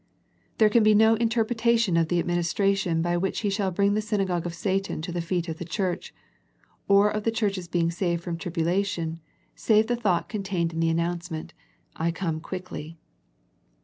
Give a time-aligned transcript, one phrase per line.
[0.57, 4.01] There can be no interpretation of the adminis tration by which He shall bring the
[4.01, 6.11] synagogue of Satan to the feet of the church,
[6.87, 9.19] or of the church's being saved from tribulation
[9.53, 11.53] save the thought contained in the announcement,"
[11.95, 12.97] I come quickly."